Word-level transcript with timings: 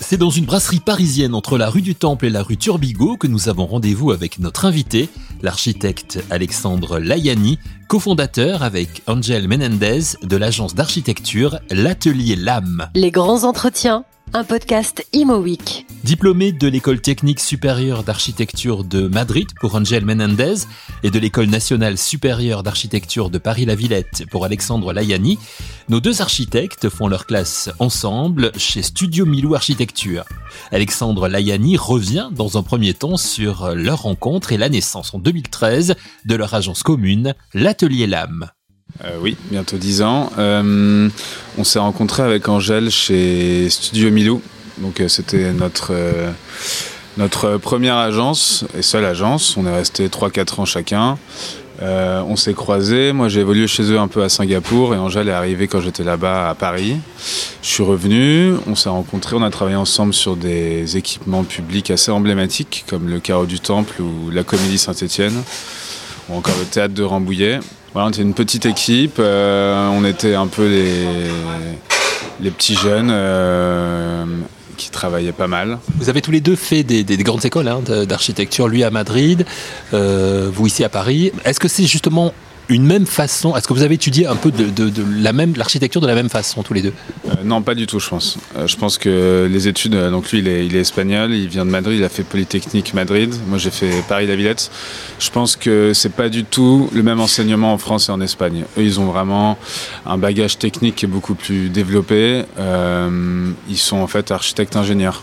C'est 0.00 0.18
dans 0.18 0.30
une 0.30 0.44
brasserie 0.44 0.80
parisienne 0.80 1.34
entre 1.34 1.56
la 1.56 1.70
rue 1.70 1.82
du 1.82 1.94
Temple 1.94 2.26
et 2.26 2.30
la 2.30 2.42
rue 2.42 2.56
Turbigo 2.56 3.16
que 3.16 3.26
nous 3.26 3.48
avons 3.48 3.66
rendez-vous 3.66 4.12
avec 4.12 4.38
notre 4.38 4.66
invité, 4.66 5.08
l'architecte 5.42 6.22
Alexandre 6.30 6.98
Layani, 6.98 7.58
cofondateur 7.88 8.62
avec 8.62 9.02
Angel 9.06 9.48
Menendez 9.48 10.00
de 10.22 10.36
l'agence 10.36 10.74
d'architecture 10.74 11.58
L'Atelier 11.70 12.36
LAM. 12.36 12.90
Les 12.94 13.10
grands 13.10 13.44
entretiens 13.44 14.04
un 14.36 14.42
podcast 14.42 15.06
Imo 15.12 15.36
Week. 15.36 15.86
De 16.02 16.66
l'école 16.66 17.00
technique 17.00 17.38
supérieure 17.38 18.02
d'architecture 18.02 18.82
de 18.82 19.06
Madrid 19.06 19.48
pour 19.60 19.76
Angel 19.76 20.04
Menendez 20.04 20.66
et 21.04 21.12
de 21.12 21.18
l'école 21.20 21.46
nationale 21.46 21.96
supérieure 21.96 22.64
d'architecture 22.64 23.30
de 23.30 23.38
Paris-la-Villette 23.38 24.24
pour 24.32 24.44
Alexandre 24.44 24.92
Layani, 24.92 25.38
nos 25.88 26.00
deux 26.00 26.20
architectes 26.20 26.88
font 26.88 27.06
leur 27.06 27.26
classe 27.26 27.70
ensemble 27.78 28.50
chez 28.56 28.82
Studio 28.82 29.24
Milou 29.24 29.54
Architecture. 29.54 30.24
Alexandre 30.72 31.28
Layani 31.28 31.76
revient 31.76 32.28
dans 32.32 32.58
un 32.58 32.64
premier 32.64 32.92
temps 32.92 33.16
sur 33.16 33.72
leur 33.76 34.02
rencontre 34.02 34.50
et 34.50 34.56
la 34.56 34.68
naissance 34.68 35.14
en 35.14 35.20
2013 35.20 35.94
de 36.24 36.34
leur 36.34 36.54
agence 36.54 36.82
commune, 36.82 37.34
l'Atelier 37.54 38.08
LAM. 38.08 38.50
Euh, 39.02 39.16
oui, 39.20 39.36
bientôt 39.50 39.76
10 39.76 40.02
ans. 40.02 40.30
Euh, 40.38 41.08
on 41.58 41.64
s'est 41.64 41.80
rencontré 41.80 42.22
avec 42.22 42.48
Angèle 42.48 42.90
chez 42.90 43.68
Studio 43.68 44.10
Milou. 44.10 44.40
Euh, 45.00 45.08
c'était 45.08 45.52
notre, 45.52 45.92
notre 47.16 47.56
première 47.56 47.96
agence 47.96 48.64
et 48.78 48.82
seule 48.82 49.04
agence. 49.04 49.56
On 49.56 49.66
est 49.66 49.74
resté 49.74 50.06
3-4 50.06 50.60
ans 50.60 50.64
chacun. 50.64 51.18
on 51.82 52.36
s'est 52.36 52.54
croisés. 52.54 53.12
Moi 53.12 53.28
j'ai 53.28 53.40
évolué 53.40 53.66
chez 53.66 53.82
eux 53.82 53.98
un 53.98 54.06
peu 54.06 54.22
à 54.22 54.28
Singapour 54.28 54.94
et 54.94 54.98
Angèle 54.98 55.28
est 55.28 55.32
arrivée 55.32 55.66
quand 55.66 55.80
j'étais 55.80 56.04
là-bas 56.04 56.50
à 56.50 56.54
Paris. 56.54 56.96
Je 57.62 57.68
suis 57.68 57.82
revenu, 57.82 58.54
on 58.68 58.76
s'est 58.76 58.90
rencontrés, 58.90 59.34
on 59.34 59.42
a 59.42 59.50
travaillé 59.50 59.76
ensemble 59.76 60.14
sur 60.14 60.36
des 60.36 60.96
équipements 60.96 61.42
publics 61.42 61.90
assez 61.90 62.12
emblématiques 62.12 62.84
comme 62.88 63.08
le 63.08 63.18
Carreau 63.18 63.46
du 63.46 63.58
Temple 63.58 64.00
ou 64.02 64.30
la 64.30 64.44
Comédie 64.44 64.78
Saint-Étienne 64.78 65.42
ou 66.28 66.36
encore 66.36 66.54
le 66.60 66.64
Théâtre 66.64 66.94
de 66.94 67.02
Rambouillet 67.02 67.58
on 68.02 68.08
était 68.08 68.22
une 68.22 68.34
petite 68.34 68.66
équipe, 68.66 69.16
euh, 69.18 69.88
on 69.88 70.04
était 70.04 70.34
un 70.34 70.46
peu 70.46 70.66
les, 70.66 71.06
les 72.40 72.50
petits 72.50 72.74
jeunes 72.74 73.10
euh, 73.10 74.24
qui 74.76 74.90
travaillaient 74.90 75.32
pas 75.32 75.46
mal. 75.46 75.78
Vous 75.96 76.08
avez 76.08 76.20
tous 76.20 76.30
les 76.30 76.40
deux 76.40 76.56
fait 76.56 76.82
des, 76.82 77.04
grandes 77.18 77.44
écoles 77.44 77.68
hein, 77.68 77.80
d'architecture, 78.06 78.68
lui 78.68 78.82
à 78.82 78.90
Madrid, 78.90 79.46
euh, 79.92 80.50
vous 80.52 80.66
ici 80.66 80.82
à 80.84 80.88
Paris. 80.88 81.32
Est-ce 81.44 81.60
que 81.60 81.68
c'est 81.68 81.86
justement 81.86 82.34
une 82.68 82.86
même 82.86 83.06
façon 83.06 83.56
Est-ce 83.56 83.68
que 83.68 83.74
vous 83.74 83.82
avez 83.82 83.94
étudié 83.94 84.26
un 84.26 84.36
peu 84.36 84.50
de, 84.50 84.90
la 85.20 85.32
même 85.32 85.54
l'architecture 85.56 86.00
de 86.00 86.06
la 86.06 86.14
même 86.14 86.28
façon 86.28 86.62
tous 86.62 86.74
les 86.74 86.82
deux? 86.82 86.92
Euh, 87.28 87.34
Non, 87.44 87.62
pas 87.62 87.74
du 87.74 87.86
tout, 87.86 87.98
je 87.98 88.08
pense. 88.08 88.38
Euh, 88.56 88.66
je 88.66 88.76
pense 88.76 88.98
que 88.98 89.48
les 89.50 89.68
études, 89.68 89.94
euh, 89.94 90.10
donc 90.10 90.30
lui, 90.32 90.38
il 90.38 90.48
est, 90.48 90.80
espagnol, 90.80 91.32
il 91.32 91.48
vient 91.48 91.64
de 91.64 91.70
Madrid, 91.70 91.98
il 91.98 92.04
a 92.04 92.08
fait 92.08 92.22
Polytechnique 92.22 92.94
Madrid. 92.94 93.34
Moi, 93.48 93.58
j'ai 93.58 93.70
fait 93.70 94.02
Paris-La 94.08 94.36
Villette. 94.36 94.70
Je 95.18 95.30
pense 95.30 95.56
que 95.56 95.92
c'est 95.94 96.12
pas 96.12 96.28
du 96.28 96.44
tout 96.44 96.88
le 96.92 97.02
même 97.02 97.20
enseignement 97.20 97.72
en 97.72 97.78
France 97.78 98.08
et 98.08 98.12
en 98.12 98.20
Espagne. 98.20 98.64
Eux, 98.78 98.82
ils 98.82 98.98
ont 99.00 99.06
vraiment 99.06 99.58
un 100.06 100.18
bagage 100.18 100.58
technique 100.58 100.96
qui 100.96 101.04
est 101.04 101.08
beaucoup 101.08 101.34
plus 101.34 101.68
développé. 101.68 102.44
ils 103.68 103.78
sont 103.78 103.98
en 103.98 104.06
fait 104.06 104.30
architectes-ingénieurs. 104.30 105.22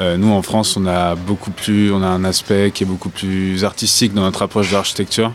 nous, 0.00 0.30
en 0.30 0.42
France, 0.42 0.76
on 0.76 0.86
a 0.86 1.14
beaucoup 1.14 1.50
plus, 1.50 1.92
on 1.92 2.02
a 2.02 2.06
un 2.06 2.24
aspect 2.24 2.70
qui 2.72 2.84
est 2.84 2.86
beaucoup 2.86 3.10
plus 3.10 3.64
artistique 3.64 4.14
dans 4.14 4.22
notre 4.22 4.42
approche 4.42 4.70
de 4.70 4.74
l'architecture. 4.74 5.32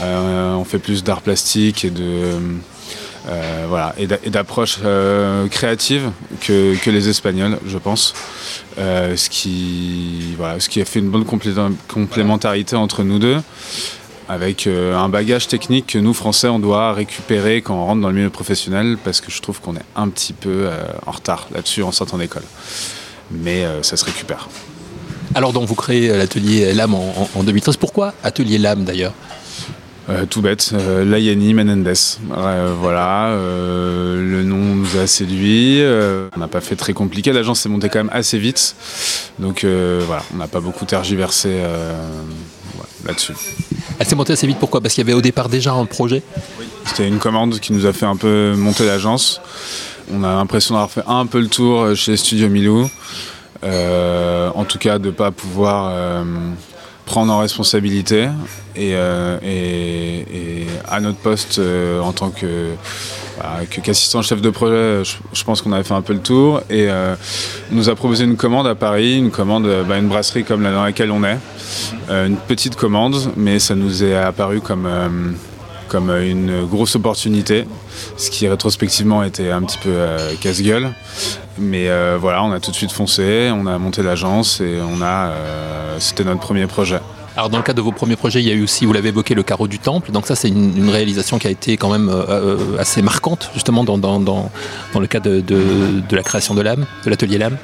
on 0.00 0.64
fait 0.64 0.75
plus 0.78 1.04
d'art 1.04 1.22
plastique 1.22 1.84
et 1.84 1.90
de 1.90 2.38
euh, 3.28 4.06
d'approche 4.28 4.78
euh, 4.84 5.48
créative 5.48 6.12
que, 6.40 6.90
les 6.90 7.08
Espagnols, 7.08 7.58
je 7.66 7.78
pense. 7.78 8.14
Euh, 8.78 9.16
ce 9.16 9.28
qui 9.28 10.36
a 10.80 10.84
fait 10.84 11.00
une 11.00 11.10
bonne 11.10 11.24
complémentarité 11.24 12.76
entre 12.76 13.02
nous 13.02 13.18
deux 13.18 13.38
avec 14.28 14.66
un 14.66 15.08
bagage 15.08 15.46
technique 15.46 15.86
que 15.86 15.98
nous 15.98 16.12
Français 16.12 16.48
on 16.48 16.58
doit 16.58 16.92
récupérer 16.92 17.62
quand 17.62 17.76
on 17.76 17.86
rentre 17.86 18.02
dans 18.02 18.08
le 18.08 18.14
milieu 18.14 18.28
professionnel 18.28 18.98
parce 19.04 19.20
que 19.20 19.30
je 19.30 19.40
trouve 19.40 19.60
qu'on 19.60 19.76
est 19.76 19.84
un 19.94 20.08
petit 20.08 20.32
peu 20.32 20.68
en 21.06 21.12
retard 21.12 21.46
là-dessus 21.54 21.84
en 21.84 21.92
sortant 21.92 22.18
d'école. 22.18 22.42
Mais 23.30 23.64
ça 23.82 23.96
se 23.96 24.04
récupère. 24.04 24.48
Alors 25.36 25.52
donc 25.52 25.68
vous 25.68 25.76
créez 25.76 26.08
l'atelier 26.08 26.74
LAM 26.74 26.94
en, 26.94 27.30
en 27.36 27.42
2013. 27.44 27.76
Pourquoi 27.76 28.14
atelier 28.24 28.58
LAM 28.58 28.84
d'ailleurs? 28.84 29.12
Euh, 30.08 30.24
tout 30.24 30.40
bête, 30.40 30.70
euh, 30.72 31.04
Layani 31.04 31.52
Menendez. 31.52 31.92
Euh, 32.30 32.72
voilà, 32.78 33.34
le 33.36 34.42
nom 34.44 34.76
nous 34.76 34.96
a 34.98 35.06
séduit. 35.06 35.82
on 36.36 36.38
n'a 36.38 36.48
pas 36.48 36.60
fait 36.60 36.76
très 36.76 36.92
compliqué. 36.92 37.32
L'agence 37.32 37.60
s'est 37.60 37.68
montée 37.68 37.88
quand 37.88 37.98
même 37.98 38.12
assez 38.12 38.38
vite. 38.38 38.76
Donc 39.38 39.64
voilà, 39.64 40.22
on 40.34 40.38
n'a 40.38 40.48
pas 40.48 40.60
beaucoup 40.60 40.84
tergiversé 40.84 41.60
là-dessus. 43.04 43.34
Elle 43.98 44.06
s'est 44.06 44.16
montée 44.16 44.34
assez 44.34 44.46
vite, 44.46 44.58
pourquoi? 44.58 44.80
Parce 44.80 44.94
qu'il 44.94 45.02
y 45.02 45.06
avait 45.06 45.16
au 45.16 45.22
départ 45.22 45.48
déjà 45.48 45.72
un 45.72 45.86
projet? 45.86 46.22
Oui. 46.58 46.66
C'était 46.84 47.08
une 47.08 47.18
commande 47.18 47.58
qui 47.58 47.72
nous 47.72 47.86
a 47.86 47.92
fait 47.92 48.06
un 48.06 48.16
peu 48.16 48.54
monter 48.56 48.86
l'agence. 48.86 49.40
On 50.12 50.22
a 50.22 50.34
l'impression 50.34 50.74
d'avoir 50.74 50.90
fait 50.90 51.02
un 51.06 51.26
peu 51.26 51.40
le 51.40 51.48
tour 51.48 51.96
chez 51.96 52.16
Studio 52.16 52.48
Milou. 52.48 52.88
en 53.64 54.64
tout 54.64 54.78
cas, 54.78 54.98
de 54.98 55.06
ne 55.06 55.12
pas 55.12 55.30
pouvoir 55.32 56.24
prendre 57.06 57.32
en 57.32 57.38
responsabilité 57.38 58.28
et, 58.74 58.90
euh, 58.94 59.38
à 60.86 61.00
notre 61.00 61.18
poste 61.18 61.58
euh, 61.58 62.00
en 62.00 62.12
tant 62.12 62.30
que 62.30 62.72
qu'assistant 63.82 64.22
chef 64.22 64.40
de 64.40 64.50
projet, 64.50 65.02
je, 65.04 65.44
pense 65.44 65.62
qu'on 65.62 65.72
avait 65.72 65.84
fait 65.84 65.94
un 65.94 66.02
peu 66.02 66.14
le 66.14 66.20
tour. 66.20 66.60
Et 66.68 66.88
euh, 66.88 67.14
nous 67.70 67.88
a 67.88 67.94
proposé 67.94 68.24
une 68.24 68.36
commande 68.36 68.66
à 68.66 68.74
Paris, 68.74 69.18
une 69.18 69.30
commande, 69.30 69.68
bah, 69.86 69.98
une 69.98 70.08
brasserie 70.08 70.42
comme 70.42 70.62
la 70.62 70.72
dans 70.72 70.82
laquelle 70.82 71.10
on 71.10 71.22
est, 71.22 71.38
une 72.10 72.36
petite 72.36 72.76
commande, 72.76 73.16
mais 73.36 73.58
ça 73.58 73.74
nous 73.74 74.02
est 74.02 74.16
apparu 74.16 74.60
comme 74.60 74.88
comme 75.88 76.10
une 76.10 76.64
grosse 76.66 76.96
opportunité, 76.96 77.66
ce 78.16 78.30
qui 78.30 78.48
rétrospectivement 78.48 79.22
était 79.22 79.50
un 79.50 79.62
petit 79.62 79.78
peu 79.78 79.94
casse-gueule. 80.40 80.92
Mais 81.58 81.88
euh, 81.88 82.18
voilà, 82.20 82.44
on 82.44 82.52
a 82.52 82.60
tout 82.60 82.70
de 82.70 82.76
suite 82.76 82.92
foncé, 82.92 83.50
on 83.52 83.66
a 83.66 83.78
monté 83.78 84.02
l'agence 84.02 84.60
et 84.60 84.78
on 84.80 85.00
a, 85.00 85.30
euh, 85.30 85.96
c'était 85.98 86.24
notre 86.24 86.40
premier 86.40 86.66
projet. 86.66 87.00
Alors 87.36 87.50
dans 87.50 87.58
le 87.58 87.62
cadre 87.62 87.76
de 87.76 87.82
vos 87.82 87.92
premiers 87.92 88.16
projets, 88.16 88.40
il 88.40 88.48
y 88.48 88.50
a 88.50 88.54
eu 88.54 88.62
aussi, 88.62 88.86
vous 88.86 88.92
l'avez 88.92 89.10
évoqué, 89.10 89.34
le 89.34 89.42
carreau 89.42 89.68
du 89.68 89.78
temple. 89.78 90.10
Donc 90.10 90.26
ça, 90.26 90.34
c'est 90.34 90.48
une, 90.48 90.88
réalisation 90.88 91.38
qui 91.38 91.46
a 91.46 91.50
été 91.50 91.76
quand 91.76 91.90
même 91.90 92.08
euh, 92.08 92.78
assez 92.78 93.02
marquante, 93.02 93.50
justement, 93.54 93.84
dans, 93.84 93.98
dans, 93.98 94.20
dans, 94.20 94.50
le 94.98 95.06
cadre 95.06 95.30
de, 95.30 95.40
de, 95.40 96.16
la 96.16 96.22
création 96.22 96.54
de 96.54 96.62
l'âme, 96.62 96.86
de 97.04 97.10
l'atelier 97.10 97.36
l'âme. 97.36 97.58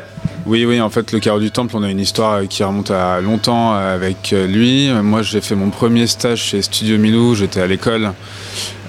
Oui, 0.44 0.64
oui, 0.64 0.80
en 0.80 0.90
fait, 0.90 1.12
le 1.12 1.20
carreau 1.20 1.38
du 1.38 1.50
temple, 1.50 1.76
on 1.76 1.82
a 1.82 1.90
une 1.90 2.00
histoire 2.00 2.46
qui 2.48 2.64
remonte 2.64 2.90
à 2.90 3.20
longtemps 3.20 3.74
avec 3.74 4.32
lui. 4.32 4.90
Moi, 4.90 5.22
j'ai 5.22 5.40
fait 5.40 5.54
mon 5.54 5.70
premier 5.70 6.06
stage 6.06 6.42
chez 6.42 6.62
Studio 6.62 6.98
Milou, 6.98 7.34
j'étais 7.34 7.60
à 7.60 7.66
l'école. 7.66 8.12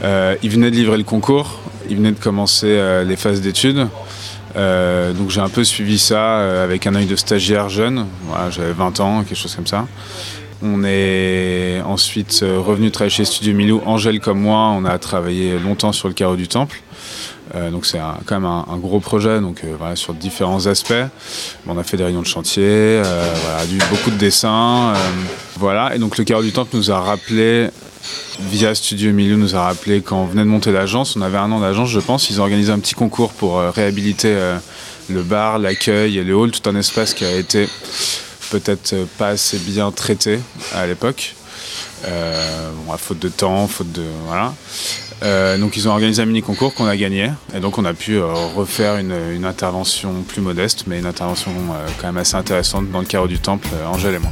il 0.03 0.49
venait 0.49 0.71
de 0.71 0.75
livrer 0.75 0.97
le 0.97 1.03
concours, 1.03 1.59
il 1.89 1.97
venait 1.97 2.11
de 2.11 2.19
commencer 2.19 3.03
les 3.05 3.15
phases 3.15 3.41
d'études. 3.41 3.87
Euh, 4.55 5.13
donc 5.13 5.29
j'ai 5.29 5.41
un 5.41 5.49
peu 5.49 5.63
suivi 5.63 5.97
ça 5.97 6.37
euh, 6.37 6.63
avec 6.63 6.85
un 6.85 6.93
œil 6.93 7.07
de 7.07 7.15
stagiaire 7.15 7.69
jeune, 7.69 8.05
j'avais 8.51 8.73
20 8.73 8.99
ans, 8.99 9.23
quelque 9.23 9.37
chose 9.37 9.55
comme 9.55 9.67
ça. 9.67 9.87
On 10.61 10.83
est 10.85 11.81
ensuite 11.85 12.41
euh, 12.43 12.59
revenu 12.59 12.89
travailler 12.89 13.09
chez 13.09 13.25
Studio 13.25 13.53
Milou. 13.53 13.81
Angèle 13.85 14.19
comme 14.19 14.39
moi, 14.39 14.69
on 14.77 14.85
a 14.85 14.97
travaillé 14.97 15.59
longtemps 15.59 15.91
sur 15.91 16.07
le 16.07 16.13
carreau 16.13 16.35
du 16.35 16.47
temple. 16.47 16.81
Donc 17.71 17.85
c'est 17.85 17.99
quand 18.25 18.39
même 18.39 18.45
un, 18.45 18.77
gros 18.77 18.99
projet, 18.99 19.39
donc 19.39 19.63
voilà, 19.77 19.95
sur 19.95 20.13
différents 20.13 20.65
aspects. 20.65 20.93
On 21.67 21.77
a 21.77 21.83
fait 21.83 21.97
des 21.97 22.03
réunions 22.03 22.21
de 22.21 22.27
chantier, 22.27 23.01
voilà, 23.01 23.63
beaucoup 23.89 24.09
de 24.11 24.17
dessins. 24.17 24.93
voilà, 25.57 25.95
et 25.95 25.99
donc 25.99 26.17
le 26.17 26.23
carreau 26.23 26.41
du 26.41 26.51
temple 26.51 26.75
nous 26.75 26.91
a 26.91 26.99
rappelé 26.99 27.69
Via 28.39 28.75
Studio 28.75 29.13
Milieu 29.13 29.35
nous 29.35 29.55
a 29.55 29.63
rappelé 29.63 30.01
quand 30.01 30.23
on 30.23 30.25
venait 30.25 30.43
de 30.43 30.47
monter 30.47 30.71
l'agence, 30.71 31.15
on 31.15 31.21
avait 31.21 31.37
un 31.37 31.51
an 31.51 31.59
d'agence 31.59 31.89
je 31.89 31.99
pense, 31.99 32.29
ils 32.29 32.41
ont 32.41 32.43
organisé 32.43 32.71
un 32.71 32.79
petit 32.79 32.95
concours 32.95 33.31
pour 33.31 33.59
euh, 33.59 33.69
réhabiliter 33.69 34.33
euh, 34.33 34.57
le 35.09 35.21
bar, 35.21 35.59
l'accueil 35.59 36.17
et 36.17 36.23
le 36.23 36.35
hall, 36.35 36.51
tout 36.51 36.67
un 36.69 36.75
espace 36.75 37.13
qui 37.13 37.23
a 37.23 37.35
été 37.35 37.69
peut-être 38.51 38.93
euh, 38.93 39.05
pas 39.17 39.29
assez 39.29 39.57
bien 39.57 39.91
traité 39.91 40.39
à 40.73 40.85
l'époque. 40.85 41.35
à 42.03 42.97
faute 42.97 43.19
de 43.19 43.29
temps, 43.29 43.67
faute 43.67 43.91
de. 43.93 44.03
Voilà. 44.27 44.53
Donc 45.23 45.77
ils 45.77 45.87
ont 45.87 45.91
organisé 45.91 46.21
un 46.21 46.25
mini 46.25 46.41
concours 46.41 46.73
qu'on 46.73 46.85
a 46.85 46.97
gagné 46.97 47.31
et 47.55 47.59
donc 47.59 47.77
on 47.77 47.85
a 47.85 47.93
pu 47.93 48.19
refaire 48.19 48.97
une, 48.97 49.45
intervention 49.45 50.23
plus 50.27 50.41
modeste 50.41 50.83
mais 50.87 50.99
une 50.99 51.05
intervention 51.05 51.51
quand 51.99 52.07
même 52.07 52.17
assez 52.17 52.35
intéressante 52.35 52.91
dans 52.91 52.99
le 52.99 53.05
carreau 53.05 53.27
du 53.27 53.39
temple, 53.39 53.69
Angèle 53.85 54.15
et 54.15 54.19
moi. 54.19 54.31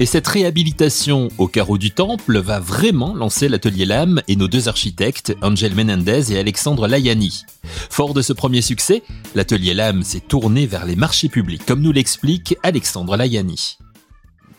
Et 0.00 0.06
cette 0.06 0.26
réhabilitation 0.26 1.28
au 1.38 1.46
carreau 1.46 1.78
du 1.78 1.92
temple 1.92 2.38
va 2.38 2.58
vraiment 2.58 3.14
lancer 3.14 3.48
l'atelier 3.48 3.84
LAM 3.84 4.20
et 4.26 4.34
nos 4.34 4.48
deux 4.48 4.68
architectes, 4.68 5.36
Angel 5.40 5.74
Menendez 5.74 6.32
et 6.32 6.38
Alexandre 6.38 6.88
Layani. 6.88 7.44
Fort 7.90 8.12
de 8.12 8.20
ce 8.20 8.32
premier 8.32 8.60
succès, 8.60 9.02
l'atelier 9.36 9.72
LAM 9.72 10.02
s'est 10.02 10.20
tourné 10.20 10.66
vers 10.66 10.84
les 10.84 10.96
marchés 10.96 11.28
publics, 11.28 11.64
comme 11.64 11.80
nous 11.80 11.92
l'explique 11.92 12.56
Alexandre 12.64 13.16
Layani. 13.16 13.78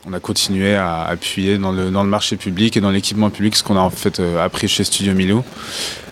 On 0.08 0.14
a 0.14 0.20
continué 0.20 0.76
à 0.76 1.04
appuyer 1.04 1.58
dans 1.58 1.72
le, 1.72 1.90
marché 2.04 2.38
public 2.38 2.78
et 2.78 2.82
dans 2.82 2.92
l'équipement 2.92 3.32
public, 3.32 3.56
ce 3.56 3.64
qu'on 3.64 3.76
a 3.76 3.80
en 3.80 3.90
fait 3.90 4.20
euh, 4.20 4.44
appris 4.44 4.68
chez 4.68 4.84
Studio 4.84 5.14
Milou. 5.14 5.44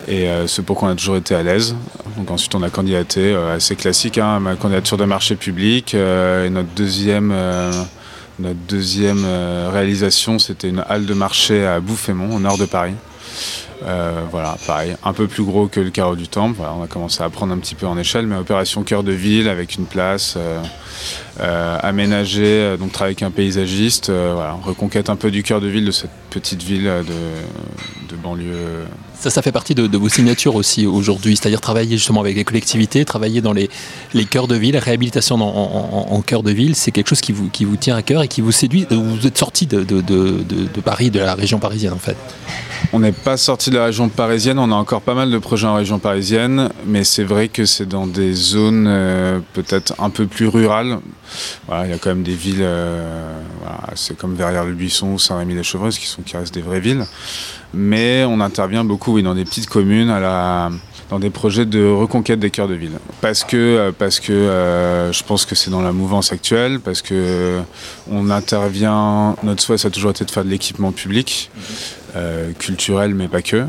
Et 0.08 0.28
euh, 0.28 0.46
c'est 0.48 0.62
pour 0.62 0.76
qu'on 0.76 0.88
a 0.88 0.96
toujours 0.96 1.16
été 1.16 1.34
à 1.34 1.42
l'aise. 1.42 1.76
Donc 2.16 2.30
ensuite 2.30 2.54
on 2.54 2.62
a 2.62 2.70
candidaté, 2.70 3.34
assez 3.34 3.76
classique, 3.76 4.18
hein, 4.18 4.40
ma 4.40 4.56
candidature 4.56 4.96
de 4.96 5.04
marché 5.04 5.36
public. 5.36 5.94
et 5.94 6.50
notre 6.50 6.70
deuxième, 6.70 7.34
notre 8.38 8.60
deuxième 8.68 9.24
réalisation, 9.72 10.38
c'était 10.38 10.68
une 10.68 10.84
halle 10.88 11.06
de 11.06 11.14
marché 11.14 11.64
à 11.64 11.80
Bouffémont, 11.80 12.34
au 12.34 12.40
nord 12.40 12.58
de 12.58 12.66
Paris. 12.66 12.94
Euh, 13.84 14.22
voilà, 14.30 14.56
pareil, 14.66 14.96
un 15.04 15.12
peu 15.12 15.26
plus 15.26 15.44
gros 15.44 15.68
que 15.68 15.80
le 15.80 15.90
carreau 15.90 16.16
du 16.16 16.28
Temple. 16.28 16.60
on 16.60 16.82
a 16.82 16.86
commencé 16.86 17.22
à 17.22 17.28
prendre 17.28 17.52
un 17.52 17.58
petit 17.58 17.74
peu 17.74 17.86
en 17.86 17.98
échelle, 17.98 18.26
mais 18.26 18.36
opération 18.36 18.82
cœur 18.82 19.02
de 19.02 19.12
ville 19.12 19.48
avec 19.48 19.74
une 19.74 19.86
place 19.86 20.34
euh, 20.36 20.62
euh, 21.40 21.78
aménagée, 21.82 22.76
donc 22.78 22.92
travailler 22.92 23.16
avec 23.16 23.22
un 23.22 23.30
paysagiste. 23.30 24.10
reconquête 24.64 25.10
un 25.10 25.16
peu 25.16 25.30
du 25.30 25.42
cœur 25.42 25.60
de 25.60 25.68
ville 25.68 25.84
de 25.84 25.90
cette 25.90 26.10
petite 26.30 26.62
ville 26.62 26.84
de, 26.84 28.16
banlieue. 28.16 28.84
Ça, 29.24 29.30
ça 29.30 29.40
fait 29.40 29.52
partie 29.52 29.74
de, 29.74 29.96
vos 29.96 30.10
signatures 30.10 30.54
aussi 30.54 30.84
aujourd'hui, 30.84 31.34
c'est-à-dire 31.34 31.62
travailler 31.62 31.96
justement 31.96 32.20
avec 32.20 32.36
les 32.36 32.44
collectivités, 32.44 33.06
travailler 33.06 33.40
dans 33.40 33.54
les, 33.54 33.70
les 34.12 34.26
cœurs 34.26 34.48
de 34.48 34.54
ville, 34.54 34.74
la 34.74 34.80
réhabilitation 34.80 35.36
en, 35.36 36.20
cœur 36.20 36.42
de 36.42 36.50
ville, 36.50 36.76
c'est 36.76 36.90
quelque 36.90 37.08
chose 37.08 37.22
qui 37.22 37.32
vous, 37.32 37.48
qui 37.48 37.64
vous 37.64 37.78
tient 37.78 37.96
à 37.96 38.02
cœur 38.02 38.22
et 38.22 38.28
qui 38.28 38.42
vous 38.42 38.52
séduit. 38.52 38.86
Vous 38.90 39.26
êtes 39.26 39.38
sorti 39.38 39.64
de, 39.64 39.82
de 39.82 40.80
Paris, 40.84 41.10
de 41.10 41.20
la 41.20 41.34
région 41.34 41.58
parisienne 41.58 41.94
en 41.94 41.98
fait. 41.98 42.18
On 42.92 43.00
n'est 43.00 43.12
pas 43.12 43.38
sorti 43.38 43.70
de 43.70 43.76
la 43.76 43.86
région 43.86 44.10
parisienne, 44.10 44.58
on 44.58 44.70
a 44.70 44.74
encore 44.74 45.00
pas 45.00 45.14
mal 45.14 45.30
de 45.30 45.38
projets 45.38 45.66
en 45.68 45.74
région 45.76 45.98
parisienne, 45.98 46.68
mais 46.84 47.02
c'est 47.02 47.24
vrai 47.24 47.48
que 47.48 47.64
c'est 47.64 47.88
dans 47.88 48.06
des 48.06 48.34
zones 48.34 48.84
euh, 48.86 49.40
peut-être 49.54 49.94
un 49.98 50.10
peu 50.10 50.26
plus 50.26 50.48
rurales. 50.48 50.98
il 51.70 51.90
y 51.90 51.94
a 51.94 51.96
quand 51.96 52.10
même 52.10 52.24
des 52.24 52.34
villes, 52.34 52.58
euh, 52.60 53.02
c'est 53.94 54.18
comme 54.18 54.34
Verrières-le-Buisson 54.34 55.12
ou 55.12 55.18
Saint-Rémy-les-Chevreuses 55.18 55.98
qui, 55.98 56.14
qui 56.24 56.36
restent 56.36 56.52
des 56.52 56.60
vraies 56.60 56.80
villes. 56.80 57.06
Mais 57.74 58.24
on 58.24 58.40
intervient 58.40 58.84
beaucoup 58.84 59.20
dans 59.20 59.34
des 59.34 59.44
petites 59.44 59.68
communes 59.68 60.10
à 60.10 60.20
la, 60.20 60.70
dans 61.10 61.18
des 61.18 61.30
projets 61.30 61.66
de 61.66 61.84
reconquête 61.84 62.38
des 62.38 62.50
cœurs 62.50 62.68
de 62.68 62.74
ville. 62.74 62.98
Parce 63.20 63.44
que, 63.44 63.56
euh, 63.56 63.92
parce 63.96 64.20
que 64.20 65.10
je 65.12 65.22
pense 65.24 65.44
que 65.44 65.54
c'est 65.54 65.70
dans 65.70 65.82
la 65.82 65.92
mouvance 65.92 66.32
actuelle, 66.32 66.80
parce 66.80 67.02
que 67.02 67.60
on 68.10 68.30
intervient, 68.30 69.36
notre 69.42 69.62
souhait 69.62 69.78
ça 69.78 69.88
a 69.88 69.90
toujours 69.90 70.12
été 70.12 70.24
de 70.24 70.30
faire 70.30 70.44
de 70.44 70.50
l'équipement 70.50 70.92
public. 70.92 71.50
Euh, 72.16 72.52
culturelle, 72.52 73.12
mais 73.12 73.26
pas 73.26 73.42
que. 73.42 73.66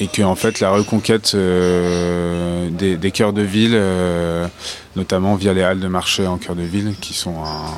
Et 0.00 0.08
que 0.08 0.22
en 0.22 0.34
fait, 0.34 0.58
la 0.58 0.70
reconquête 0.70 1.32
euh, 1.36 2.68
des, 2.70 2.96
des, 2.96 3.10
cœurs 3.12 3.32
de 3.32 3.42
ville, 3.42 3.74
euh, 3.74 4.48
notamment 4.96 5.36
via 5.36 5.54
les 5.54 5.62
halles 5.62 5.78
de 5.78 5.86
marché 5.86 6.26
en 6.26 6.36
cœur 6.36 6.56
de 6.56 6.64
ville, 6.64 6.94
qui 7.00 7.14
sont 7.14 7.44
un, 7.44 7.76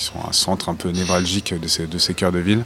qui, 0.00 0.04
sont 0.04 0.18
un 0.26 0.32
centre 0.32 0.68
un 0.68 0.74
peu 0.74 0.90
névralgique 0.90 1.58
de 1.58 1.68
ces, 1.68 1.86
de 1.86 1.98
ces 1.98 2.14
cœurs 2.14 2.32
de 2.32 2.38
ville, 2.38 2.64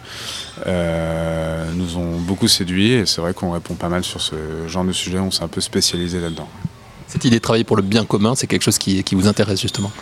nous 1.74 1.96
ont 1.96 2.18
beaucoup 2.18 2.48
séduits. 2.48 2.92
Et 2.92 3.06
c'est 3.06 3.20
vrai 3.20 3.34
qu'on 3.34 3.50
répond 3.50 3.74
pas 3.74 3.88
mal 3.88 4.04
sur 4.04 4.20
ce 4.20 4.34
genre 4.68 4.84
de 4.84 4.92
sujet. 4.92 5.18
On 5.18 5.30
s'est 5.30 5.42
un 5.42 5.48
peu 5.48 5.60
spécialisé 5.60 6.20
là-dedans. 6.20 6.48
Cette 7.06 7.24
idée 7.24 7.36
de 7.36 7.42
travailler 7.42 7.64
pour 7.64 7.76
le 7.76 7.82
bien 7.82 8.04
commun, 8.04 8.34
c'est 8.34 8.46
quelque 8.46 8.62
chose 8.62 8.78
qui, 8.78 9.02
qui 9.04 9.14
vous 9.14 9.28
intéresse 9.28 9.60
justement? 9.60 9.92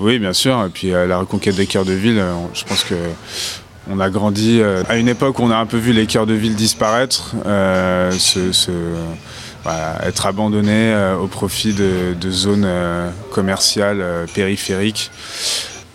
Oui, 0.00 0.18
bien 0.18 0.32
sûr. 0.32 0.64
Et 0.64 0.68
puis 0.68 0.90
la 0.90 1.18
reconquête 1.18 1.56
des 1.56 1.66
cœurs 1.66 1.84
de 1.84 1.92
ville, 1.92 2.22
je 2.54 2.64
pense 2.64 2.84
que 2.84 2.94
on 3.90 3.98
a 3.98 4.10
grandi 4.10 4.60
euh, 4.60 4.82
à 4.88 4.96
une 4.96 5.08
époque 5.08 5.38
où 5.38 5.42
on 5.42 5.50
a 5.50 5.56
un 5.56 5.66
peu 5.66 5.76
vu 5.76 5.92
les 5.92 6.06
cœurs 6.06 6.26
de 6.26 6.34
ville 6.34 6.54
disparaître, 6.54 7.34
euh, 7.46 8.12
être 10.02 10.26
abandonnés 10.26 10.92
euh, 10.92 11.16
au 11.16 11.26
profit 11.26 11.72
de, 11.72 12.30
zones 12.30 12.68
commerciales 13.32 14.26
périphériques. 14.34 15.10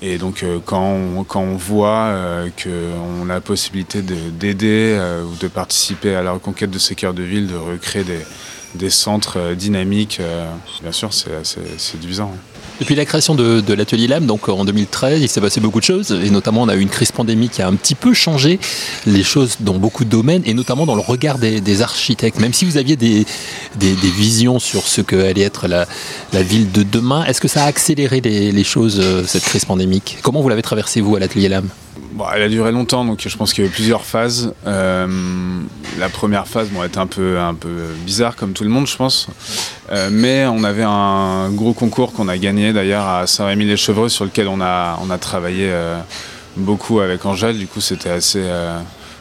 Et 0.02 0.18
donc 0.18 0.46
quand, 0.66 0.92
on, 0.92 1.24
quand 1.24 1.42
on 1.42 1.56
voit 1.56 2.14
qu'on 2.62 3.30
a 3.30 3.34
la 3.34 3.42
possibilité 3.42 4.02
d'aider 4.02 5.00
ou 5.26 5.36
de 5.38 5.48
participer 5.48 6.16
à 6.16 6.22
la 6.22 6.32
reconquête 6.32 6.70
de 6.70 6.80
ces 6.80 6.96
cœurs 6.96 7.14
de 7.16 7.24
ville, 7.24 7.48
de 7.48 7.56
recréer 7.56 8.06
des, 8.76 8.90
centres 8.90 9.54
dynamiques, 9.56 10.22
bien 10.82 10.92
sûr 10.92 11.14
c'est 11.14 11.80
séduisant. 11.80 12.32
Depuis 12.80 12.94
la 12.94 13.06
création 13.06 13.34
de, 13.34 13.74
l'atelier 13.74 14.08
LAM, 14.08 14.28
donc 14.28 14.50
en 14.50 14.64
2013, 14.64 15.22
il 15.22 15.28
s'est 15.28 15.42
passé 15.42 15.60
beaucoup 15.60 15.80
de 15.80 15.86
choses, 15.86 16.12
et 16.12 16.30
notamment 16.30 16.62
on 16.62 16.70
a 16.70 16.76
eu 16.76 16.80
une 16.80 16.90
crise 16.90 17.12
pandémique 17.12 17.54
qui 17.54 17.62
a 17.64 17.68
un 17.68 17.74
petit 17.74 17.96
peu 17.96 18.14
changé 18.14 18.60
les 19.08 19.24
choses 19.24 19.58
dans 19.62 19.74
beaucoup 19.74 20.06
de 20.06 20.10
domaines, 20.10 20.44
et 20.46 20.54
notamment 20.54 20.86
dans 20.86 20.96
le 20.96 21.02
regard 21.02 21.40
des, 21.40 21.82
architectes. 21.82 22.40
Même 22.40 22.54
si 22.54 22.66
vous 22.66 22.78
aviez 22.78 22.96
des, 22.96 23.26
visions 23.80 24.60
sur 24.60 24.84
ce 24.88 25.02
que 25.02 25.16
allait 25.16 25.42
être 25.42 25.68
la, 25.68 25.88
ville 26.44 26.72
de 26.72 26.84
demain, 26.84 27.26
est-ce 27.26 27.42
que 27.42 27.48
ça 27.48 27.64
a 27.64 27.68
accéléré 27.68 28.22
les, 28.22 28.64
choses, 28.64 29.00
euh, 29.02 29.24
cette 29.26 29.44
crise 29.44 29.66
pandémique? 29.66 30.18
Comment 30.22 30.42
vous 30.42 30.50
l'avez 30.50 30.62
traversé, 30.62 31.02
vous, 31.02 31.16
à 31.16 31.20
l'atelier 31.20 31.50
LAM 31.50 31.70
elle 32.36 32.42
a 32.42 32.50
duré 32.50 32.72
longtemps, 32.72 33.06
donc 33.06 33.22
je 33.26 33.38
pense 33.38 33.54
qu'il 33.54 33.64
y 33.64 33.68
a 33.68 33.70
eu 33.70 33.74
plusieurs 33.74 34.04
phases. 34.04 34.54
Euh, 34.66 35.08
la 36.00 36.10
première 36.10 36.48
phase 36.48 36.70
bon, 36.70 36.84
était 36.84 36.98
un 36.98 37.08
peu, 37.08 37.40
un 37.40 37.54
peu 37.54 37.70
bizarre, 38.06 38.36
comme 38.36 38.54
tout 38.54 38.64
le 38.64 38.70
monde, 38.70 38.88
je 38.88 38.96
pense. 38.96 39.28
Euh, 39.92 40.10
mais 40.12 40.46
on 40.46 40.64
avait 40.64 40.84
un 40.84 41.50
gros 41.50 41.74
concours 41.74 42.14
qu'on 42.14 42.28
a 42.28 42.38
gagné 42.38 42.74
d'ailleurs 42.74 43.08
à 43.08 43.28
Saint-Rémy-les-Chevreux, 43.28 44.10
sur 44.10 44.26
lequel 44.26 44.48
on 44.48 44.62
a, 44.62 45.00
on 45.02 45.10
a 45.10 45.18
travaillé 45.18 45.70
euh, 45.70 45.98
beaucoup 46.56 47.00
avec 47.00 47.26
Angèle. 47.26 47.58
Du 47.58 47.68
coup, 47.68 47.82
c'était 47.82 48.10
assez. 48.10 48.44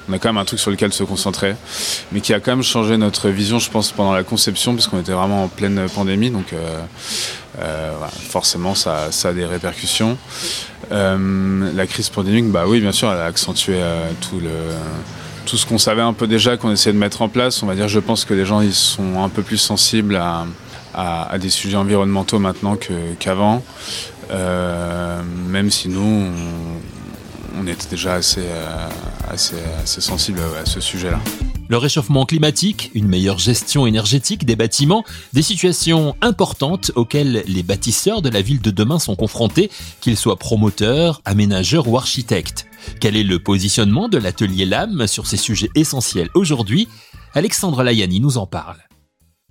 on 0.08 0.12
a 0.12 0.18
quand 0.18 0.28
même 0.28 0.38
un 0.38 0.44
truc 0.44 0.58
sur 0.58 0.70
lequel 0.70 0.92
se 0.92 1.04
concentrer, 1.04 1.54
mais 2.12 2.20
qui 2.20 2.34
a 2.34 2.40
quand 2.40 2.52
même 2.52 2.64
changé 2.64 2.96
notre 2.96 3.28
vision, 3.28 3.58
je 3.58 3.70
pense, 3.70 3.92
pendant 3.92 4.12
la 4.12 4.24
conception, 4.24 4.74
puisqu'on 4.74 5.00
était 5.00 5.12
vraiment 5.12 5.44
en 5.44 5.48
pleine 5.48 5.86
pandémie. 5.94 6.30
Donc, 6.30 6.54
forcément, 8.28 8.74
ça, 8.74 9.12
ça, 9.12 9.28
a 9.28 9.32
des 9.32 9.46
répercussions. 9.46 10.18
Euh, 10.92 11.72
la 11.74 11.86
crise 11.86 12.08
pandémique, 12.10 12.50
bah 12.50 12.64
oui, 12.66 12.80
bien 12.80 12.92
sûr, 12.92 13.10
elle 13.10 13.18
a 13.18 13.26
accentué 13.26 13.74
euh, 13.76 14.10
tout 14.20 14.38
le 14.38 14.50
tout 15.46 15.56
ce 15.56 15.64
qu'on 15.64 15.78
savait 15.78 16.02
un 16.02 16.12
peu 16.12 16.26
déjà 16.26 16.56
qu'on 16.58 16.70
essayait 16.70 16.92
de 16.92 16.98
mettre 16.98 17.22
en 17.22 17.28
place. 17.28 17.62
On 17.62 17.66
va 17.66 17.74
dire, 17.74 17.88
je 17.88 18.00
pense 18.00 18.26
que 18.26 18.34
les 18.34 18.44
gens 18.44 18.60
ils 18.60 18.74
sont 18.74 19.22
un 19.22 19.30
peu 19.30 19.42
plus 19.42 19.56
sensibles 19.56 20.16
à, 20.16 21.38
des 21.38 21.50
sujets 21.50 21.76
environnementaux 21.76 22.38
maintenant 22.38 22.76
qu'avant. 23.18 23.62
Euh, 24.30 25.22
même 25.48 25.70
si 25.70 25.88
nous, 25.88 26.26
on, 27.58 27.66
était 27.66 27.88
déjà 27.90 28.14
assez, 28.14 28.46
assez, 29.28 29.56
assez 29.82 30.00
sensibles 30.00 30.40
à 30.60 30.66
ce 30.66 30.80
sujet-là. 30.80 31.20
Le 31.68 31.78
réchauffement 31.78 32.24
climatique, 32.26 32.92
une 32.94 33.08
meilleure 33.08 33.38
gestion 33.38 33.86
énergétique 33.86 34.44
des 34.46 34.54
bâtiments, 34.54 35.04
des 35.32 35.42
situations 35.42 36.14
importantes 36.22 36.92
auxquelles 36.94 37.42
les 37.46 37.62
bâtisseurs 37.62 38.22
de 38.22 38.28
la 38.28 38.40
ville 38.40 38.60
de 38.60 38.70
demain 38.70 39.00
sont 39.00 39.16
confrontés, 39.16 39.70
qu'ils 40.00 40.16
soient 40.16 40.36
promoteurs, 40.36 41.20
aménageurs 41.24 41.88
ou 41.88 41.96
architectes. 41.96 42.65
Quel 43.00 43.16
est 43.16 43.22
le 43.22 43.38
positionnement 43.38 44.08
de 44.08 44.18
l'atelier 44.18 44.64
LAM 44.64 45.06
sur 45.06 45.26
ces 45.26 45.36
sujets 45.36 45.70
essentiels 45.74 46.28
aujourd'hui? 46.34 46.88
Alexandre 47.34 47.82
Layani 47.82 48.20
nous 48.20 48.38
en 48.38 48.46
parle. 48.46 48.78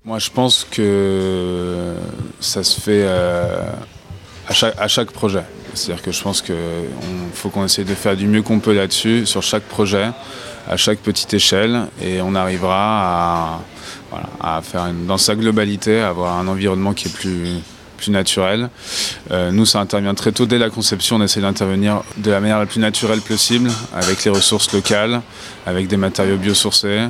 Moi, 0.03 0.19
je 0.19 0.29
pense 0.29 0.67
que 0.69 1.95
ça 2.39 2.63
se 2.63 2.79
fait 2.79 3.03
euh, 3.03 3.63
à, 4.47 4.53
chaque, 4.53 4.79
à, 4.79 4.87
chaque, 4.87 5.11
projet. 5.11 5.43
C'est-à-dire 5.73 6.03
que 6.03 6.11
je 6.11 6.21
pense 6.21 6.41
qu'il 6.41 6.55
faut 7.33 7.49
qu'on 7.49 7.65
essaye 7.65 7.85
de 7.85 7.95
faire 7.95 8.15
du 8.15 8.27
mieux 8.27 8.41
qu'on 8.41 8.59
peut 8.59 8.73
là-dessus, 8.73 9.25
sur 9.25 9.41
chaque 9.41 9.63
projet 9.63 10.11
à 10.67 10.77
chaque 10.77 10.99
petite 10.99 11.33
échelle 11.33 11.87
et 12.01 12.21
on 12.21 12.35
arrivera 12.35 13.61
à, 14.41 14.61
faire 14.61 14.91
dans 15.07 15.17
sa 15.17 15.35
globalité, 15.35 15.99
avoir 16.01 16.37
un 16.37 16.47
environnement 16.47 16.93
qui 16.93 17.07
est 17.07 17.11
plus, 17.11 17.59
plus 17.95 18.11
naturel. 18.11 18.69
Euh, 19.31 19.51
nous, 19.51 19.65
ça 19.65 19.79
intervient 19.79 20.13
très 20.13 20.31
tôt 20.31 20.45
dès 20.45 20.57
la 20.57 20.69
conception. 20.69 21.17
On 21.17 21.21
essaie 21.21 21.41
d'intervenir 21.41 22.03
de 22.17 22.31
la 22.31 22.39
manière 22.39 22.59
la 22.59 22.65
plus 22.65 22.79
naturelle 22.79 23.21
possible, 23.21 23.71
avec 23.93 24.23
les 24.23 24.31
ressources 24.31 24.71
locales, 24.71 25.21
avec 25.65 25.87
des 25.87 25.97
matériaux 25.97 26.37
biosourcés, 26.37 27.07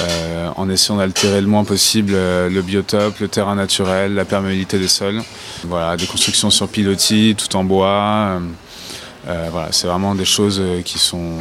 euh, 0.00 0.48
en 0.56 0.68
essayant 0.68 0.98
d'altérer 0.98 1.40
le 1.40 1.46
moins 1.46 1.64
possible 1.64 2.12
euh, 2.14 2.48
le 2.48 2.62
biotope, 2.62 3.18
le 3.20 3.28
terrain 3.28 3.54
naturel, 3.54 4.14
la 4.14 4.24
perméabilité 4.24 4.78
des 4.78 4.88
sols. 4.88 5.22
Voilà, 5.64 5.96
des 5.96 6.06
constructions 6.06 6.50
sur 6.50 6.68
pilotis, 6.68 7.34
tout 7.36 7.54
en 7.56 7.64
bois. 7.64 8.40
Voilà, 9.50 9.68
c'est 9.72 9.88
vraiment 9.88 10.14
des 10.14 10.24
choses 10.24 10.62
qui 10.84 11.00
sont, 11.00 11.32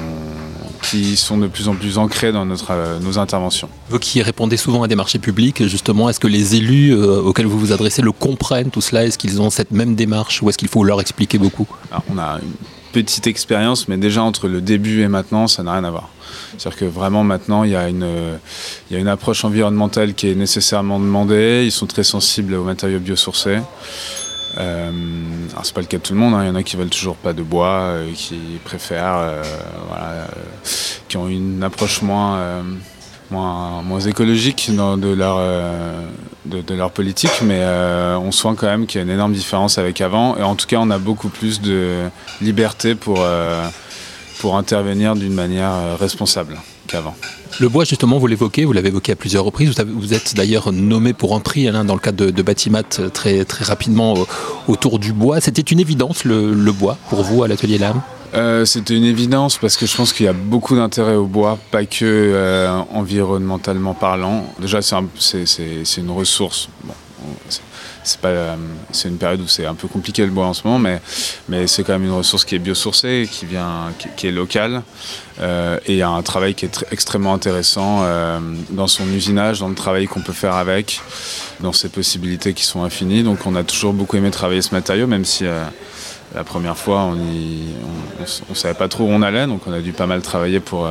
qui 0.90 1.16
sont 1.16 1.38
de 1.38 1.48
plus 1.48 1.68
en 1.68 1.76
plus 1.76 1.98
ancrées 1.98 2.32
dans 2.32 2.46
notre, 2.46 2.72
euh, 2.72 3.00
nos 3.00 3.18
interventions. 3.20 3.70
Vous 3.90 4.00
qui 4.00 4.22
répondez 4.22 4.58
souvent 4.58 4.84
à 4.84 4.88
des 4.88 4.96
marchés 4.96 5.20
publics, 5.20 5.66
justement, 5.68 6.10
est-ce 6.10 6.20
que 6.20 6.28
les 6.28 6.56
élus 6.56 6.94
auxquels 6.96 7.46
vous 7.46 7.60
vous 7.60 7.72
adressez 7.72 8.02
le 8.02 8.12
comprennent 8.12 8.72
tout 8.72 8.82
cela? 8.82 9.06
Est-ce 9.06 9.18
qu'ils 9.18 9.42
ont 9.42 9.50
cette 9.50 9.72
même 9.72 9.96
démarche 9.96 10.42
ou 10.42 10.50
est-ce 10.50 10.58
qu'il 10.58 10.68
faut 10.68 10.84
leur 10.84 11.02
expliquer 11.02 11.38
beaucoup? 11.38 11.68
On 12.10 12.18
a 12.18 12.40
une 12.42 12.54
petite 12.92 13.28
expérience, 13.28 13.88
mais 13.88 13.98
déjà 13.98 14.24
entre 14.24 14.48
le 14.48 14.62
début 14.62 15.02
et 15.02 15.08
maintenant, 15.08 15.48
ça 15.48 15.64
n'a 15.64 15.74
rien 15.74 15.84
à 15.84 15.92
voir. 15.92 16.10
C'est-à-dire 16.58 16.80
que 16.80 16.86
vraiment 16.86 17.24
maintenant, 17.24 17.64
il 17.64 17.72
y, 17.72 17.76
a 17.76 17.90
une, 17.90 18.08
il 18.90 18.94
y 18.94 18.98
a 18.98 19.00
une 19.00 19.08
approche 19.08 19.44
environnementale 19.44 20.14
qui 20.14 20.30
est 20.30 20.36
nécessairement 20.36 21.00
demandée. 21.00 21.64
Ils 21.66 21.72
sont 21.72 21.88
très 21.88 22.04
sensibles 22.04 22.54
aux 22.56 22.64
matériaux 22.64 23.00
biosourcés. 23.00 23.60
Euh, 24.58 24.92
alors 25.52 25.66
c'est 25.66 25.74
pas 25.74 25.82
le 25.82 25.88
cas 25.88 25.98
de 25.98 26.04
tout 26.04 26.14
le 26.14 26.20
monde, 26.20 26.34
hein. 26.34 26.44
il 26.44 26.48
y 26.48 26.50
en 26.50 26.56
a 26.56 26.64
qui 26.64 26.78
veulent 26.78 26.90
toujours 26.90 27.16
pas 27.16 27.34
de 27.34 27.44
bois, 27.44 27.80
euh, 27.82 28.12
qui 28.14 28.40
préfèrent, 28.64 29.18
euh, 29.18 29.44
voilà, 29.90 30.28
qui 31.08 31.18
ont 31.18 31.28
une 31.28 31.62
approche 31.64 32.02
moins, 32.02 32.64
moins, 33.32 33.82
moins, 33.82 34.00
écologique 34.00 34.70
de, 34.72 35.14
leur, 35.14 35.40
de, 36.46 36.74
leur 36.74 36.92
politique, 36.92 37.42
mais 37.44 37.64
on 37.66 38.32
sent 38.32 38.56
quand 38.58 38.68
même 38.68 38.86
qu'il 38.86 39.00
y 39.00 39.02
a 39.02 39.04
une 39.04 39.14
énorme 39.14 39.34
différence 39.34 39.78
avec 39.78 40.00
avant, 40.00 40.38
et 40.38 40.44
en 40.44 40.56
tout 40.56 40.68
cas 40.68 40.78
on 40.80 40.90
a 40.90 41.00
beaucoup 41.00 41.30
plus 41.30 41.62
de 41.62 42.10
liberté 42.42 42.96
pour, 42.96 43.26
pour 44.40 44.58
intervenir 44.58 45.16
d'une 45.16 45.34
manière 45.34 45.98
responsable. 46.00 46.58
Qu'avant. 46.86 47.16
Le 47.60 47.70
bois, 47.70 47.86
justement, 47.86 48.18
vous 48.18 48.28
l'évoquez, 48.28 48.66
vous 48.66 48.74
l'avez 48.74 48.90
évoqué 48.90 49.14
à 49.14 49.16
plusieurs 49.16 49.44
reprises. 49.44 49.74
Vous, 49.88 50.14
êtes 50.14 50.36
d'ailleurs 50.36 50.72
nommé 50.72 51.14
pour 51.14 51.36
un 51.36 51.40
prix 51.40 51.68
hein, 51.68 51.86
dans 51.86 51.94
le 51.94 52.00
cadre 52.00 52.26
de, 52.26 52.32
de 52.32 52.42
Batimat 52.42 52.84
très, 52.84 53.46
très 53.46 53.66
rapidement 53.66 54.16
autour 54.68 55.00
du 55.00 55.14
bois. 55.14 55.40
C'était 55.40 55.62
une 55.62 55.80
évidence, 55.80 56.26
le, 56.26 56.72
bois, 56.72 56.98
pour 57.10 57.24
vous, 57.24 57.44
à 57.44 57.48
l'atelier 57.48 57.78
Lame? 57.78 58.02
Euh, 58.34 58.66
C'était 58.66 58.96
une 58.96 59.06
évidence 59.06 59.58
parce 59.58 59.78
que 59.78 59.86
je 59.86 59.96
pense 59.96 60.12
qu'il 60.12 60.26
y 60.26 60.30
a 60.30 60.34
beaucoup 60.34 60.76
d'intérêt 60.76 61.16
au 61.16 61.26
bois, 61.26 61.58
pas 61.72 61.86
que 61.86 62.04
euh, 62.04 62.70
environnementalement 62.92 63.94
parlant. 63.94 64.46
Déjà, 64.60 64.82
c'est 64.82 65.98
une 65.98 66.12
ressource. 66.12 66.68
Bon, 66.84 66.94
c'est 68.04 68.20
pas 68.20 68.30
euh, 68.30 68.56
c'est 68.92 69.10
une 69.10 69.18
période 69.18 69.42
où 69.42 69.48
c'est 69.48 69.66
un 69.66 69.76
peu 69.76 69.88
compliqué 69.88 70.26
le 70.26 70.32
bois 70.32 70.46
en 70.48 70.54
ce 70.54 70.66
moment 70.66 70.80
mais 70.80 71.02
mais 71.50 71.68
c'est 71.68 71.84
quand 71.84 71.94
même 71.94 72.04
une 72.04 72.12
ressource 72.12 72.46
qui 72.46 72.56
est 72.56 72.60
biosourcée 72.60 73.28
qui 73.32 73.46
vient 73.46 73.92
qui, 74.16 74.28
est 74.28 74.32
locale 74.32 74.84
euh, 75.42 75.78
et 75.86 75.94
il 75.94 75.98
y 75.98 76.02
a 76.02 76.10
un 76.10 76.22
travail 76.22 76.54
qui 76.54 76.66
est 76.66 76.86
extrêmement 76.92 77.34
intéressant 77.34 78.02
euh, 78.04 78.40
dans 78.70 78.88
son 78.88 79.08
usinage 79.12 79.60
dans 79.60 79.70
le 79.70 79.76
travail 79.76 80.08
qu'on 80.08 80.22
peut 80.22 80.34
faire 80.34 80.56
avec 80.56 81.02
dans 81.60 81.74
ses 81.74 81.90
possibilités 81.90 82.54
qui 82.54 82.64
sont 82.64 82.84
infinies. 82.84 83.24
Donc 83.24 83.46
on 83.46 83.56
a 83.56 83.64
toujours 83.64 83.94
beaucoup 83.94 84.18
aimé 84.18 84.30
travailler 84.32 84.62
ce 84.62 84.74
matériau 84.74 85.08
même 85.08 85.26
si 85.26 85.46
la 86.36 86.44
première 86.44 86.78
fois 86.78 87.02
on 87.02 87.16
ne 87.16 88.54
savait 88.54 88.74
pas 88.74 88.88
trop 88.88 89.06
où 89.06 89.10
on 89.10 89.22
allait 89.22 89.48
donc 89.48 89.62
on 89.68 89.72
a 89.72 89.80
dû 89.80 89.94
pas 89.94 90.06
mal 90.06 90.22
travailler 90.22 90.60
pour 90.60 90.88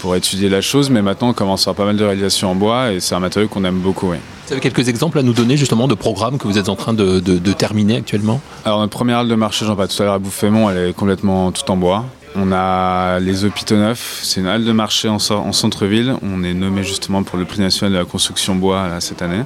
pour 0.00 0.16
étudier 0.16 0.48
la 0.48 0.62
chose, 0.62 0.90
mais 0.90 1.02
maintenant 1.02 1.28
on 1.28 1.32
commence 1.34 1.62
à 1.62 1.64
faire 1.66 1.74
pas 1.74 1.84
mal 1.84 1.96
de 1.96 2.04
réalisations 2.04 2.50
en 2.50 2.54
bois 2.54 2.92
et 2.92 3.00
c'est 3.00 3.14
un 3.14 3.20
matériau 3.20 3.48
qu'on 3.48 3.64
aime 3.64 3.78
beaucoup. 3.78 4.10
Oui. 4.10 4.16
Vous 4.46 4.52
avez 4.52 4.60
quelques 4.60 4.88
exemples 4.88 5.18
à 5.18 5.22
nous 5.22 5.34
donner 5.34 5.56
justement 5.56 5.86
de 5.86 5.94
programmes 5.94 6.38
que 6.38 6.48
vous 6.48 6.58
êtes 6.58 6.68
en 6.68 6.74
train 6.74 6.94
de, 6.94 7.20
terminer 7.52 7.98
actuellement? 7.98 8.40
Alors 8.64 8.80
notre 8.80 8.96
première 8.96 9.18
halle 9.18 9.28
de 9.28 9.34
marché, 9.34 9.66
j'en 9.66 9.76
parlais 9.76 9.92
tout 9.94 10.02
à 10.02 10.06
l'heure 10.06 10.14
à 10.14 10.18
Bouffémont, 10.18 10.70
elle 10.70 10.88
est 10.88 10.92
complètement 10.94 11.52
tout 11.52 11.70
en 11.70 11.76
bois. 11.76 12.06
On 12.34 12.50
a 12.52 13.18
les 13.20 13.44
hôpitaux 13.44 13.76
neufs, 13.76 14.20
c'est 14.22 14.40
une 14.40 14.46
halle 14.46 14.64
de 14.64 14.72
marché 14.72 15.08
en, 15.08 15.18
centre-ville. 15.18 16.14
On 16.22 16.42
est 16.42 16.54
nommé 16.54 16.82
justement 16.82 17.22
pour 17.22 17.38
le 17.38 17.44
prix 17.44 17.60
national 17.60 17.92
de 17.92 17.98
la 17.98 18.04
construction 18.04 18.54
bois 18.54 18.88
cette 19.00 19.20
année. 19.20 19.42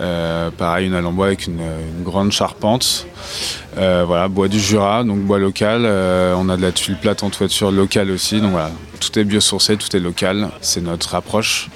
Euh, 0.00 0.50
pareil, 0.50 0.86
une 0.86 0.94
halle 0.94 1.06
en 1.06 1.12
bois 1.12 1.26
avec 1.26 1.46
une, 1.46 1.60
grande 2.02 2.32
charpente. 2.32 3.06
Euh, 3.78 4.04
voilà, 4.06 4.28
bois 4.28 4.48
du 4.48 4.58
Jura, 4.58 5.04
donc 5.04 5.20
bois 5.20 5.38
local. 5.38 5.82
Euh, 5.84 6.34
on 6.36 6.48
a 6.48 6.56
de 6.56 6.62
la 6.62 6.72
tuile 6.72 6.96
plate 6.96 7.22
en 7.22 7.30
toiture 7.30 7.70
locale 7.70 8.10
aussi. 8.10 8.40
Donc 8.40 8.52
voilà, 8.52 8.70
tout 9.00 9.18
est 9.18 9.24
biosourcé, 9.24 9.76
tout 9.76 9.94
est 9.96 10.00
local. 10.00 10.48
C'est 10.60 10.82
notre 10.82 11.14
approche. 11.14 11.68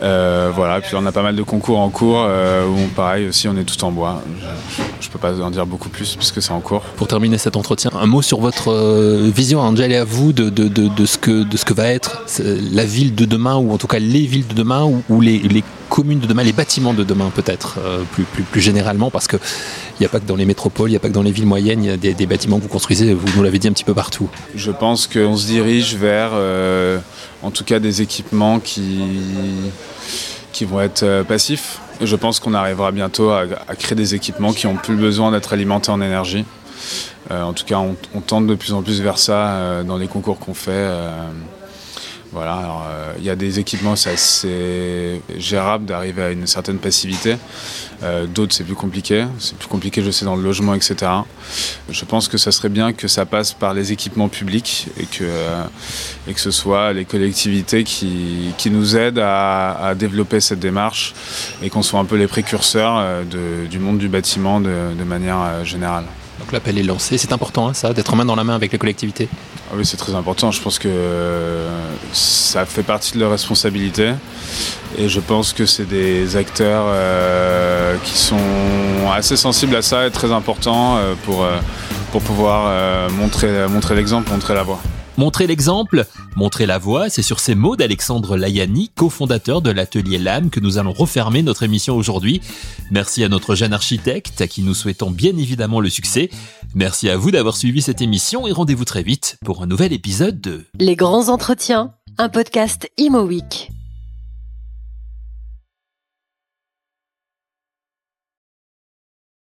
voilà, 0.00 0.80
puis 0.80 0.94
on 0.94 1.06
a 1.06 1.12
pas 1.12 1.22
mal 1.22 1.36
de 1.36 1.42
concours 1.42 1.78
en 1.78 1.90
cours 1.90 2.26
où 2.68 2.88
pareil 2.94 3.28
aussi 3.28 3.48
on 3.48 3.56
est 3.56 3.64
tout 3.64 3.82
en 3.84 3.90
bois. 3.90 4.22
Je, 5.00 5.08
ne 5.08 5.12
peux 5.12 5.18
pas 5.18 5.40
en 5.40 5.50
dire 5.50 5.66
beaucoup 5.66 5.88
plus 5.88 6.16
puisque 6.16 6.42
c'est 6.42 6.52
en 6.52 6.60
cours. 6.60 6.82
Pour 6.96 7.08
terminer 7.08 7.38
cet 7.38 7.56
entretien, 7.56 7.90
un 7.94 8.06
mot 8.06 8.22
sur 8.22 8.40
votre 8.40 8.72
vision, 9.30 9.60
Angel, 9.60 9.92
et 9.92 9.96
à 9.96 10.04
vous 10.04 10.32
de, 10.32 10.48
de, 10.48 11.06
ce 11.06 11.18
que, 11.18 11.44
de 11.44 11.56
ce 11.56 11.64
que 11.64 11.74
va 11.74 11.86
être 11.88 12.24
la 12.72 12.84
ville 12.84 13.14
de 13.14 13.24
demain, 13.24 13.56
ou 13.56 13.72
en 13.72 13.78
tout 13.78 13.86
cas 13.86 13.98
les 13.98 14.26
villes 14.26 14.46
de 14.46 14.54
demain, 14.54 14.90
ou, 15.08 15.20
les 15.20 15.64
communes 15.92 16.20
de 16.20 16.26
demain, 16.26 16.42
les 16.42 16.54
bâtiments 16.54 16.94
de 16.94 17.04
demain 17.04 17.30
peut-être 17.34 17.78
euh, 17.78 18.02
plus, 18.50 18.62
généralement, 18.62 19.10
parce 19.10 19.28
qu'il 19.28 19.38
n'y 20.00 20.06
a 20.06 20.08
pas 20.08 20.20
que 20.20 20.24
dans 20.24 20.36
les 20.36 20.46
métropoles, 20.46 20.88
il 20.88 20.92
n'y 20.92 20.96
a 20.96 21.00
pas 21.00 21.08
que 21.08 21.12
dans 21.12 21.22
les 21.22 21.32
villes 21.32 21.46
moyennes, 21.46 21.84
il 21.84 21.90
y 21.90 22.08
a 22.08 22.14
des, 22.14 22.26
bâtiments 22.26 22.56
que 22.56 22.62
vous 22.62 22.70
construisez, 22.70 23.12
vous 23.12 23.26
nous 23.36 23.42
l'avez 23.42 23.58
dit 23.58 23.68
un 23.68 23.72
petit 23.72 23.84
peu 23.84 23.92
partout. 23.92 24.30
Je 24.54 24.70
pense 24.70 25.06
qu'on 25.06 25.36
se 25.36 25.46
dirige 25.46 25.94
vers, 25.96 26.30
euh, 26.32 26.98
en 27.42 27.50
tout 27.50 27.64
cas, 27.64 27.78
des 27.78 28.00
équipements 28.00 28.58
qui, 28.58 28.80
vont 30.62 30.80
être 30.80 31.02
euh, 31.02 31.24
passifs. 31.24 31.78
Je 32.00 32.16
pense 32.16 32.40
qu'on 32.40 32.54
arrivera 32.54 32.90
bientôt 32.90 33.30
à, 33.30 33.44
créer 33.78 33.94
des 33.94 34.14
équipements 34.14 34.54
qui 34.54 34.66
n'ont 34.66 34.76
plus 34.76 34.96
besoin 34.96 35.30
d'être 35.30 35.52
alimentés 35.52 35.90
en 35.90 36.00
énergie. 36.00 36.46
en 37.30 37.52
tout 37.52 37.66
cas, 37.66 37.76
on, 37.78 38.20
tente 38.20 38.46
de 38.46 38.54
plus 38.54 38.72
en 38.72 38.82
plus 38.82 39.02
vers 39.02 39.18
ça 39.18 39.82
dans 39.84 39.98
les 39.98 40.06
concours 40.06 40.38
qu'on 40.38 40.54
fait. 40.54 40.88
Voilà, 42.32 42.60
euh, 42.88 43.12
il 43.18 43.24
y 43.24 43.30
a 43.30 43.36
des 43.36 43.58
équipements, 43.58 43.94
c'est 43.94 44.12
assez 44.12 45.20
gérable 45.36 45.84
d'arriver 45.84 46.22
à 46.22 46.30
une 46.30 46.46
certaine 46.46 46.78
passivité. 46.78 47.36
Euh, 48.02 48.26
d'autres, 48.26 48.54
c'est 48.54 48.64
plus 48.64 48.74
compliqué. 48.74 49.26
C'est 49.38 49.54
plus 49.54 49.68
compliqué, 49.68 50.02
je 50.02 50.10
sais, 50.10 50.24
dans 50.24 50.34
le 50.34 50.42
logement, 50.42 50.72
etc. 50.72 51.10
Je 51.90 52.04
pense 52.06 52.28
que 52.28 52.38
ça 52.38 52.50
serait 52.50 52.70
bien 52.70 52.94
que 52.94 53.06
ça 53.06 53.26
passe 53.26 53.52
par 53.52 53.74
les 53.74 53.92
équipements 53.92 54.30
publics 54.30 54.88
et 54.98 55.04
que, 55.04 55.24
euh, 55.24 55.62
et 56.26 56.32
que 56.32 56.40
ce 56.40 56.50
soit 56.50 56.94
les 56.94 57.04
collectivités 57.04 57.84
qui, 57.84 58.54
nous 58.70 58.96
aident 58.96 59.22
à, 59.22 59.94
développer 59.94 60.40
cette 60.40 60.60
démarche 60.60 61.12
et 61.62 61.68
qu'on 61.68 61.82
soit 61.82 62.00
un 62.00 62.06
peu 62.06 62.16
les 62.16 62.26
précurseurs 62.26 63.24
du 63.70 63.78
monde 63.78 63.98
du 63.98 64.08
bâtiment 64.08 64.58
de 64.60 65.04
manière 65.04 65.62
générale. 65.64 66.04
Donc 66.42 66.50
l'appel 66.50 66.76
est 66.76 66.82
lancé. 66.82 67.18
C'est 67.18 67.32
important, 67.32 67.68
hein, 67.68 67.72
ça, 67.72 67.92
d'être 67.92 68.16
main 68.16 68.24
dans 68.24 68.34
la 68.34 68.42
main 68.42 68.56
avec 68.56 68.72
les 68.72 68.78
collectivités 68.78 69.28
ah 69.70 69.74
Oui, 69.76 69.86
c'est 69.86 69.96
très 69.96 70.16
important. 70.16 70.50
Je 70.50 70.60
pense 70.60 70.80
que 70.80 70.88
ça 72.12 72.66
fait 72.66 72.82
partie 72.82 73.12
de 73.12 73.20
leur 73.20 73.30
responsabilité. 73.30 74.14
Et 74.98 75.08
je 75.08 75.20
pense 75.20 75.52
que 75.52 75.66
c'est 75.66 75.84
des 75.84 76.36
acteurs 76.36 76.86
euh, 76.88 77.96
qui 78.02 78.18
sont 78.18 78.36
assez 79.14 79.36
sensibles 79.36 79.76
à 79.76 79.82
ça 79.82 80.04
et 80.04 80.10
très 80.10 80.32
importants 80.32 80.96
euh, 80.96 81.14
pour, 81.24 81.44
euh, 81.44 81.58
pour 82.10 82.22
pouvoir 82.22 83.08
montrer, 83.12 83.68
montrer 83.68 83.94
l'exemple, 83.94 84.32
montrer 84.32 84.54
la 84.54 84.64
voie. 84.64 84.80
Montrer 85.22 85.46
l'exemple, 85.46 86.04
montrer 86.34 86.66
la 86.66 86.78
voie, 86.78 87.08
c'est 87.08 87.22
sur 87.22 87.38
ces 87.38 87.54
mots 87.54 87.76
d'Alexandre 87.76 88.36
Layani, 88.36 88.88
cofondateur 88.88 89.62
de 89.62 89.70
l'atelier 89.70 90.18
LAM, 90.18 90.50
que 90.50 90.58
nous 90.58 90.78
allons 90.78 90.92
refermer 90.92 91.42
notre 91.42 91.62
émission 91.62 91.96
aujourd'hui. 91.96 92.40
Merci 92.90 93.22
à 93.22 93.28
notre 93.28 93.54
jeune 93.54 93.72
architecte, 93.72 94.40
à 94.40 94.48
qui 94.48 94.62
nous 94.62 94.74
souhaitons 94.74 95.12
bien 95.12 95.36
évidemment 95.36 95.78
le 95.78 95.90
succès. 95.90 96.28
Merci 96.74 97.08
à 97.08 97.16
vous 97.16 97.30
d'avoir 97.30 97.56
suivi 97.56 97.82
cette 97.82 98.02
émission 98.02 98.48
et 98.48 98.52
rendez-vous 98.52 98.84
très 98.84 99.04
vite 99.04 99.36
pour 99.44 99.62
un 99.62 99.66
nouvel 99.66 99.92
épisode 99.92 100.40
de 100.40 100.64
Les 100.80 100.96
grands 100.96 101.28
entretiens, 101.28 101.92
un 102.18 102.28
podcast 102.28 102.90
Imo. 102.98 103.28